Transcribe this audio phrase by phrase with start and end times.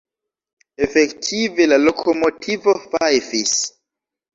[0.85, 3.59] Efektive la lokomotivo fajfis.